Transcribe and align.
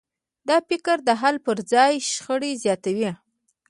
دا 0.47 0.57
فکر 0.69 0.97
د 1.07 1.09
حل 1.21 1.35
پر 1.45 1.57
ځای 1.71 1.93
شخړې 2.11 2.51
زیاتوي. 2.63 3.09